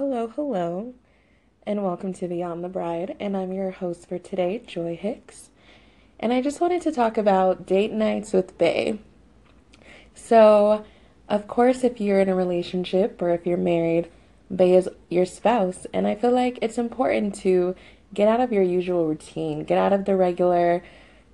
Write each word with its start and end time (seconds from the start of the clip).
hello, 0.00 0.28
hello, 0.28 0.94
and 1.66 1.84
welcome 1.84 2.14
to 2.14 2.26
Beyond 2.26 2.64
the 2.64 2.70
Bride. 2.70 3.14
And 3.20 3.36
I'm 3.36 3.52
your 3.52 3.70
host 3.70 4.08
for 4.08 4.18
today, 4.18 4.62
Joy 4.66 4.96
Hicks. 4.96 5.50
And 6.18 6.32
I 6.32 6.40
just 6.40 6.58
wanted 6.58 6.80
to 6.82 6.90
talk 6.90 7.18
about 7.18 7.66
date 7.66 7.92
nights 7.92 8.32
with 8.32 8.56
Bae. 8.56 8.98
So, 10.14 10.86
of 11.28 11.46
course, 11.46 11.84
if 11.84 12.00
you're 12.00 12.18
in 12.18 12.30
a 12.30 12.34
relationship 12.34 13.20
or 13.20 13.28
if 13.28 13.44
you're 13.44 13.58
married, 13.58 14.10
Bae 14.50 14.72
is 14.72 14.88
your 15.10 15.26
spouse. 15.26 15.86
And 15.92 16.06
I 16.06 16.14
feel 16.14 16.32
like 16.32 16.58
it's 16.62 16.78
important 16.78 17.34
to 17.40 17.76
get 18.14 18.26
out 18.26 18.40
of 18.40 18.54
your 18.54 18.62
usual 18.62 19.06
routine, 19.06 19.64
get 19.64 19.76
out 19.76 19.92
of 19.92 20.06
the 20.06 20.16
regular 20.16 20.82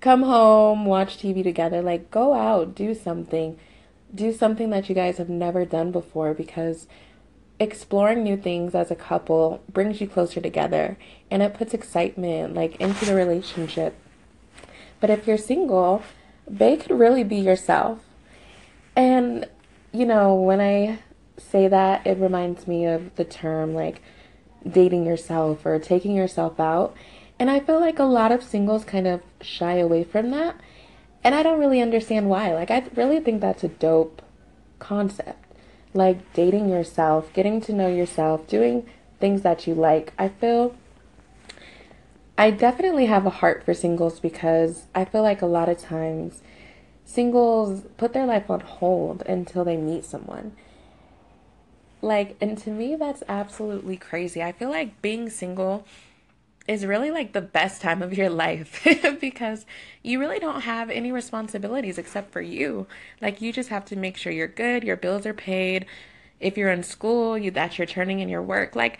come 0.00 0.22
home, 0.22 0.84
watch 0.84 1.18
TV 1.18 1.42
together. 1.42 1.82
Like, 1.82 2.12
go 2.12 2.32
out, 2.32 2.76
do 2.76 2.94
something. 2.94 3.58
Do 4.14 4.32
something 4.32 4.70
that 4.70 4.88
you 4.88 4.94
guys 4.94 5.16
have 5.16 5.28
never 5.28 5.64
done 5.64 5.90
before 5.90 6.32
because 6.32 6.86
exploring 7.62 8.22
new 8.22 8.36
things 8.36 8.74
as 8.74 8.90
a 8.90 8.96
couple 8.96 9.62
brings 9.72 10.00
you 10.00 10.06
closer 10.06 10.40
together 10.40 10.98
and 11.30 11.42
it 11.42 11.54
puts 11.54 11.72
excitement 11.72 12.54
like 12.54 12.76
into 12.76 13.04
the 13.04 13.14
relationship. 13.14 13.94
But 15.00 15.10
if 15.10 15.26
you're 15.26 15.38
single, 15.38 16.02
Bae 16.48 16.76
could 16.76 16.98
really 16.98 17.24
be 17.24 17.36
yourself. 17.36 18.00
And 18.94 19.48
you 19.92 20.06
know, 20.06 20.34
when 20.34 20.60
I 20.60 21.00
say 21.38 21.68
that, 21.68 22.06
it 22.06 22.18
reminds 22.18 22.66
me 22.66 22.86
of 22.86 23.14
the 23.16 23.24
term 23.24 23.74
like 23.74 24.02
dating 24.68 25.06
yourself 25.06 25.64
or 25.66 25.78
taking 25.78 26.14
yourself 26.14 26.58
out. 26.60 26.94
And 27.38 27.50
I 27.50 27.60
feel 27.60 27.80
like 27.80 27.98
a 27.98 28.04
lot 28.04 28.32
of 28.32 28.42
singles 28.42 28.84
kind 28.84 29.06
of 29.06 29.20
shy 29.40 29.74
away 29.78 30.04
from 30.04 30.30
that. 30.30 30.56
And 31.24 31.34
I 31.34 31.42
don't 31.42 31.60
really 31.60 31.80
understand 31.80 32.28
why. 32.28 32.52
Like, 32.54 32.70
I 32.70 32.84
really 32.94 33.20
think 33.20 33.40
that's 33.40 33.64
a 33.64 33.68
dope 33.68 34.22
concept 34.78 35.51
like 35.94 36.32
dating 36.32 36.68
yourself, 36.68 37.32
getting 37.32 37.60
to 37.62 37.72
know 37.72 37.88
yourself, 37.88 38.46
doing 38.46 38.86
things 39.20 39.42
that 39.42 39.66
you 39.66 39.74
like. 39.74 40.12
I 40.18 40.28
feel 40.28 40.74
I 42.36 42.50
definitely 42.50 43.06
have 43.06 43.26
a 43.26 43.30
heart 43.30 43.64
for 43.64 43.74
singles 43.74 44.18
because 44.18 44.86
I 44.94 45.04
feel 45.04 45.22
like 45.22 45.42
a 45.42 45.46
lot 45.46 45.68
of 45.68 45.78
times 45.78 46.42
singles 47.04 47.84
put 47.96 48.12
their 48.14 48.26
life 48.26 48.48
on 48.50 48.60
hold 48.60 49.22
until 49.22 49.64
they 49.64 49.76
meet 49.76 50.04
someone. 50.04 50.52
Like, 52.00 52.36
and 52.40 52.58
to 52.58 52.70
me, 52.70 52.96
that's 52.96 53.22
absolutely 53.28 53.96
crazy. 53.96 54.42
I 54.42 54.52
feel 54.52 54.70
like 54.70 55.00
being 55.02 55.30
single 55.30 55.86
is 56.68 56.86
really 56.86 57.10
like 57.10 57.32
the 57.32 57.40
best 57.40 57.82
time 57.82 58.02
of 58.02 58.16
your 58.16 58.30
life 58.44 58.86
because 59.20 59.66
you 60.02 60.18
really 60.18 60.38
don't 60.38 60.62
have 60.62 60.90
any 60.90 61.10
responsibilities 61.12 61.98
except 61.98 62.32
for 62.32 62.40
you. 62.40 62.86
Like 63.20 63.40
you 63.40 63.52
just 63.52 63.68
have 63.70 63.84
to 63.86 63.96
make 63.96 64.16
sure 64.16 64.32
you're 64.32 64.48
good, 64.48 64.84
your 64.84 64.96
bills 64.96 65.26
are 65.26 65.34
paid. 65.34 65.86
If 66.40 66.56
you're 66.56 66.70
in 66.70 66.82
school, 66.82 67.38
you 67.38 67.50
that 67.52 67.78
you're 67.78 67.86
turning 67.86 68.20
in 68.20 68.28
your 68.28 68.42
work. 68.42 68.74
Like 68.76 68.98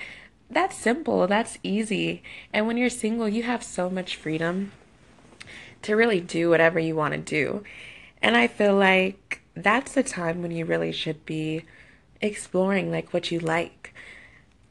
that's 0.50 0.76
simple, 0.76 1.26
that's 1.26 1.58
easy. 1.62 2.22
And 2.52 2.66
when 2.66 2.76
you're 2.76 2.90
single, 2.90 3.28
you 3.28 3.42
have 3.44 3.62
so 3.62 3.88
much 3.88 4.16
freedom 4.16 4.72
to 5.82 5.96
really 5.96 6.20
do 6.20 6.50
whatever 6.50 6.78
you 6.78 6.94
want 6.94 7.14
to 7.14 7.18
do. 7.18 7.64
And 8.20 8.36
I 8.36 8.46
feel 8.46 8.76
like 8.76 9.40
that's 9.54 9.92
the 9.92 10.02
time 10.02 10.42
when 10.42 10.50
you 10.50 10.64
really 10.64 10.92
should 10.92 11.24
be 11.26 11.64
exploring 12.20 12.90
like 12.90 13.12
what 13.12 13.30
you 13.32 13.40
like 13.40 13.92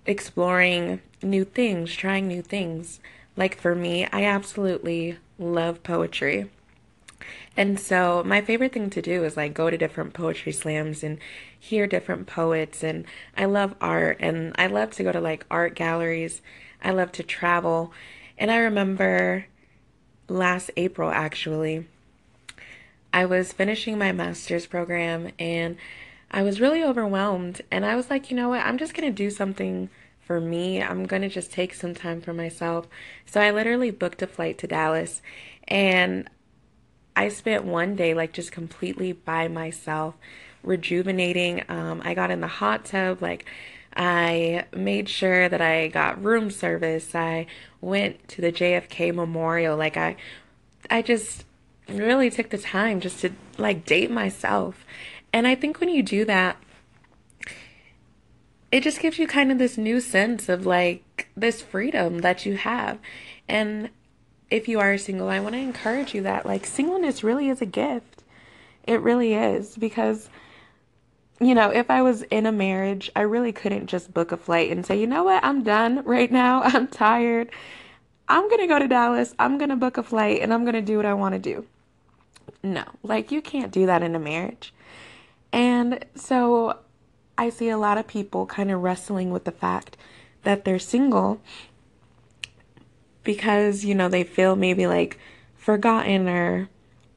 exploring 0.06 1.02
new 1.22 1.46
things, 1.46 1.94
trying 1.94 2.28
new 2.28 2.42
things. 2.42 3.00
Like 3.38 3.60
for 3.60 3.76
me, 3.76 4.08
I 4.12 4.26
absolutely 4.26 5.18
love 5.38 5.84
poetry. 5.84 6.50
And 7.56 7.80
so 7.80 8.24
my 8.26 8.42
favorite 8.42 8.74
thing 8.74 8.90
to 8.92 9.02
do 9.02 9.24
is 9.24 9.38
like 9.38 9.54
go 9.54 9.70
to 9.70 9.78
different 9.78 10.14
poetry 10.14 10.52
slams 10.52 11.04
and 11.04 11.20
hear 11.58 11.86
different 11.86 12.28
poets 12.28 12.84
and 12.84 13.06
I 13.38 13.46
love 13.46 13.76
art 13.80 14.18
and 14.20 14.56
I 14.58 14.68
love 14.68 14.92
to 14.92 15.04
go 15.04 15.12
to 15.12 15.22
like 15.22 15.46
art 15.52 15.76
galleries. 15.76 16.42
I 16.84 16.92
love 16.92 17.12
to 17.14 17.24
travel. 17.24 17.92
And 18.38 18.50
I 18.50 18.58
remember 18.58 19.46
last 20.28 20.72
April 20.78 21.12
actually 21.12 21.86
I 23.14 23.26
was 23.26 23.52
finishing 23.52 23.98
my 23.98 24.12
master's 24.12 24.66
program 24.66 25.32
and 25.38 25.76
I 26.32 26.44
was 26.44 26.62
really 26.62 26.82
overwhelmed 26.82 27.62
and 27.70 27.86
I 27.86 27.96
was 27.96 28.10
like, 28.10 28.32
you 28.32 28.38
know 28.38 28.50
what? 28.50 28.66
I'm 28.66 28.78
just 28.78 28.94
going 28.94 29.08
to 29.08 29.16
do 29.16 29.30
something 29.30 29.90
for 30.32 30.40
me. 30.40 30.82
I'm 30.82 31.08
going 31.08 31.24
to 31.24 31.28
just 31.28 31.52
take 31.52 31.74
some 31.74 31.94
time 31.94 32.22
for 32.22 32.34
myself. 32.34 32.88
So 33.26 33.42
I 33.42 33.52
literally 33.52 33.92
booked 33.92 34.22
a 34.22 34.28
flight 34.28 34.58
to 34.60 34.68
Dallas 34.68 35.22
and 35.68 36.30
I 37.18 37.28
spent 37.28 37.66
one 37.66 37.98
day 37.98 38.14
like 38.14 38.32
just 38.32 38.54
completely 38.54 39.12
by 39.12 39.50
myself, 39.50 40.16
rejuvenating. 40.64 41.66
Um, 41.68 42.02
I 42.06 42.14
got 42.14 42.32
in 42.32 42.40
the 42.40 42.48
hot 42.48 42.86
tub, 42.86 43.22
like 43.22 43.44
I 43.94 44.64
made 44.74 45.10
sure 45.10 45.50
that 45.50 45.60
I 45.60 45.90
got 45.90 46.24
room 46.24 46.50
service. 46.50 47.14
I 47.14 47.48
went 47.82 48.26
to 48.30 48.40
the 48.40 48.54
JFK 48.54 49.14
Memorial. 49.14 49.76
Like 49.76 49.98
I, 49.98 50.16
I 50.90 51.02
just 51.02 51.44
really 51.90 52.30
took 52.30 52.52
the 52.52 52.58
time 52.58 53.02
just 53.02 53.20
to 53.20 53.32
like 53.58 53.86
date 53.86 54.10
myself. 54.10 54.86
And 55.34 55.46
I 55.46 55.56
think 55.56 55.82
when 55.82 55.90
you 55.90 56.02
do 56.02 56.24
that, 56.24 56.56
it 58.72 58.84
just 58.84 59.02
gives 59.02 59.20
you 59.20 59.28
kind 59.28 59.52
of 59.52 59.58
this 59.58 59.78
new 59.78 60.00
sense 60.00 60.48
of 60.48 60.66
like 60.66 61.28
this 61.36 61.62
freedom 61.62 62.20
that 62.20 62.46
you 62.46 62.56
have. 62.56 63.00
And 63.48 63.90
if 64.50 64.68
you 64.68 64.80
are 64.80 64.98
single, 64.98 65.30
I 65.30 65.40
want 65.40 65.56
to 65.56 65.60
encourage 65.60 66.14
you 66.14 66.22
that 66.24 66.46
like 66.46 66.66
singleness 66.66 67.24
really 67.24 67.50
is 67.50 67.62
a 67.62 67.66
gift. 67.66 68.24
It 68.86 69.02
really 69.02 69.34
is 69.34 69.78
because 69.78 70.30
you 71.40 71.56
know, 71.56 71.72
if 71.72 71.90
I 71.90 72.04
was 72.04 72.22
in 72.24 72.46
a 72.46 72.52
marriage, 72.52 73.10
I 73.16 73.22
really 73.22 73.52
couldn't 73.52 73.88
just 73.88 74.14
book 74.14 74.32
a 74.32 74.38
flight 74.38 74.70
and 74.70 74.86
say, 74.86 75.00
"You 75.00 75.08
know 75.08 75.24
what? 75.24 75.44
I'm 75.44 75.64
done 75.64 76.04
right 76.06 76.32
now. 76.32 76.62
I'm 76.64 76.88
tired. 76.88 77.50
I'm 78.30 78.48
going 78.48 78.62
to 78.62 78.68
go 78.68 78.78
to 78.78 78.88
Dallas. 78.88 79.34
I'm 79.40 79.58
going 79.58 79.72
to 79.72 79.76
book 79.76 79.98
a 79.98 80.04
flight 80.04 80.42
and 80.42 80.54
I'm 80.54 80.64
going 80.64 80.76
to 80.76 80.82
do 80.82 80.98
what 80.98 81.06
I 81.06 81.16
want 81.16 81.34
to 81.34 81.40
do." 81.40 81.66
No. 82.64 82.84
Like 83.02 83.32
you 83.32 83.42
can't 83.42 83.72
do 83.72 83.88
that 83.88 84.04
in 84.04 84.16
a 84.16 84.20
marriage. 84.20 84.72
And 85.52 86.06
so 86.16 86.78
I 87.38 87.50
see 87.50 87.70
a 87.70 87.78
lot 87.78 87.98
of 87.98 88.08
people 88.08 88.46
kind 88.46 88.72
of 88.72 88.82
wrestling 88.82 89.32
with 89.32 89.46
the 89.46 89.52
fact 89.52 89.98
that 90.44 90.66
they're 90.66 90.80
single 90.80 91.42
because, 93.24 93.86
you 93.86 93.96
know, 93.96 94.10
they 94.10 94.24
feel 94.24 94.56
maybe 94.56 94.88
like 94.88 95.18
forgotten 95.56 96.28
or 96.28 96.70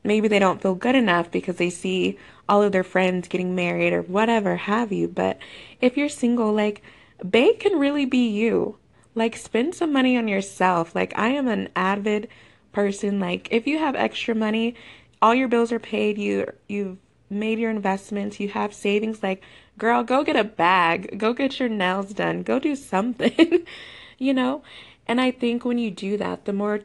maybe 0.02 0.28
they 0.28 0.38
don't 0.38 0.60
feel 0.60 0.74
good 0.74 0.94
enough 0.94 1.30
because 1.30 1.56
they 1.56 1.70
see 1.70 2.18
all 2.48 2.62
of 2.62 2.72
their 2.72 2.84
friends 2.84 3.28
getting 3.28 3.54
married 3.54 3.92
or 3.92 4.02
whatever 4.02 4.56
have 4.56 4.92
you. 4.92 5.08
But 5.08 5.38
if 5.80 5.96
you're 5.96 6.08
single, 6.08 6.52
like, 6.52 6.82
Bae 7.22 7.52
can 7.58 7.78
really 7.78 8.04
be 8.04 8.28
you. 8.28 8.76
Like, 9.14 9.36
spend 9.36 9.74
some 9.74 9.92
money 9.92 10.16
on 10.16 10.28
yourself. 10.28 10.94
Like, 10.94 11.16
I 11.16 11.28
am 11.28 11.48
an 11.48 11.68
avid 11.74 12.28
person. 12.72 13.18
Like, 13.20 13.48
if 13.50 13.66
you 13.66 13.78
have 13.78 13.94
extra 13.94 14.34
money, 14.34 14.74
all 15.22 15.34
your 15.34 15.48
bills 15.48 15.72
are 15.72 15.78
paid, 15.78 16.18
you 16.18 16.52
you've 16.68 16.98
made 17.30 17.58
your 17.58 17.70
investments, 17.70 18.38
you 18.40 18.48
have 18.48 18.74
savings, 18.74 19.22
like 19.22 19.42
girl, 19.78 20.02
go 20.02 20.24
get 20.24 20.36
a 20.36 20.44
bag, 20.44 21.18
go 21.18 21.32
get 21.32 21.58
your 21.58 21.68
nails 21.68 22.12
done, 22.12 22.42
go 22.42 22.58
do 22.58 22.76
something, 22.76 23.66
you 24.18 24.34
know? 24.34 24.62
And 25.06 25.20
I 25.20 25.30
think 25.30 25.64
when 25.64 25.78
you 25.78 25.90
do 25.90 26.16
that, 26.16 26.44
the 26.44 26.52
more 26.52 26.80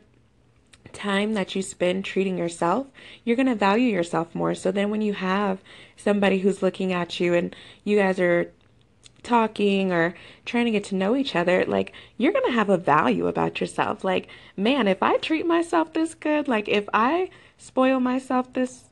time 0.91 1.33
that 1.33 1.55
you 1.55 1.61
spend 1.61 2.03
treating 2.03 2.37
yourself, 2.37 2.87
you're 3.23 3.35
going 3.35 3.47
to 3.47 3.55
value 3.55 3.89
yourself 3.89 4.33
more. 4.33 4.55
So 4.55 4.71
then 4.71 4.89
when 4.89 5.01
you 5.01 5.13
have 5.13 5.59
somebody 5.95 6.39
who's 6.39 6.63
looking 6.63 6.91
at 6.91 7.19
you 7.19 7.33
and 7.33 7.55
you 7.83 7.97
guys 7.97 8.19
are 8.19 8.51
talking 9.21 9.91
or 9.91 10.15
trying 10.45 10.65
to 10.65 10.71
get 10.71 10.83
to 10.85 10.95
know 10.95 11.15
each 11.15 11.35
other, 11.35 11.65
like 11.65 11.93
you're 12.17 12.33
going 12.33 12.45
to 12.45 12.53
have 12.53 12.69
a 12.69 12.77
value 12.77 13.27
about 13.27 13.59
yourself. 13.61 14.03
Like, 14.03 14.27
man, 14.57 14.87
if 14.87 15.03
I 15.03 15.17
treat 15.17 15.45
myself 15.45 15.93
this 15.93 16.15
good, 16.15 16.47
like 16.47 16.67
if 16.67 16.89
I 16.93 17.29
spoil 17.57 17.99
myself 17.99 18.51
this 18.53 18.85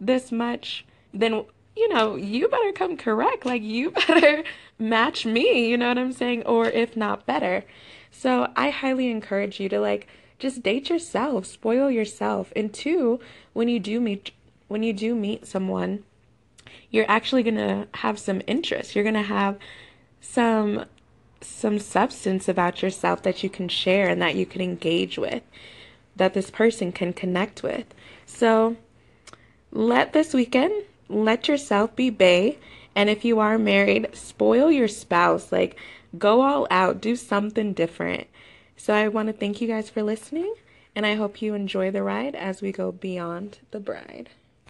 this 0.00 0.32
much, 0.32 0.86
then 1.12 1.44
you 1.76 1.88
know, 1.88 2.16
you 2.16 2.48
better 2.48 2.72
come 2.72 2.96
correct. 2.96 3.46
Like, 3.46 3.62
you 3.62 3.90
better 4.06 4.42
match 4.78 5.24
me, 5.24 5.68
you 5.68 5.76
know 5.76 5.88
what 5.88 5.98
I'm 5.98 6.12
saying? 6.12 6.44
Or 6.44 6.66
if 6.66 6.96
not 6.96 7.26
better. 7.26 7.64
So, 8.10 8.50
I 8.56 8.70
highly 8.70 9.10
encourage 9.10 9.60
you 9.60 9.68
to 9.68 9.80
like 9.80 10.08
just 10.38 10.62
date 10.62 10.90
yourself, 10.90 11.46
spoil 11.46 11.90
yourself. 11.90 12.52
And 12.56 12.72
two, 12.72 13.20
when 13.52 13.68
you 13.68 13.78
do 13.78 14.00
meet 14.00 14.32
when 14.68 14.82
you 14.82 14.92
do 14.92 15.14
meet 15.16 15.46
someone, 15.46 16.04
you're 16.90 17.10
actually 17.10 17.42
going 17.42 17.56
to 17.56 17.88
have 17.94 18.18
some 18.18 18.40
interest. 18.46 18.94
You're 18.94 19.04
going 19.04 19.14
to 19.14 19.22
have 19.22 19.58
some 20.20 20.84
some 21.42 21.78
substance 21.78 22.48
about 22.48 22.82
yourself 22.82 23.22
that 23.22 23.42
you 23.42 23.48
can 23.48 23.68
share 23.68 24.08
and 24.08 24.20
that 24.20 24.34
you 24.34 24.44
can 24.44 24.60
engage 24.60 25.16
with, 25.16 25.42
that 26.14 26.34
this 26.34 26.50
person 26.50 26.92
can 26.92 27.12
connect 27.12 27.62
with. 27.62 27.86
So, 28.26 28.76
let 29.70 30.12
this 30.12 30.34
weekend 30.34 30.84
let 31.10 31.48
yourself 31.48 31.94
be 31.96 32.10
Bae. 32.10 32.56
And 32.94 33.08
if 33.08 33.24
you 33.24 33.38
are 33.38 33.58
married, 33.58 34.08
spoil 34.12 34.70
your 34.70 34.88
spouse. 34.88 35.52
Like, 35.52 35.76
go 36.18 36.42
all 36.42 36.66
out, 36.70 37.00
do 37.00 37.16
something 37.16 37.72
different. 37.72 38.26
So, 38.76 38.94
I 38.94 39.08
want 39.08 39.28
to 39.28 39.32
thank 39.32 39.60
you 39.60 39.68
guys 39.68 39.90
for 39.90 40.02
listening, 40.02 40.54
and 40.96 41.04
I 41.04 41.14
hope 41.14 41.42
you 41.42 41.54
enjoy 41.54 41.90
the 41.90 42.02
ride 42.02 42.34
as 42.34 42.62
we 42.62 42.72
go 42.72 42.90
beyond 42.90 43.58
the 43.70 43.80
bride. 43.80 44.30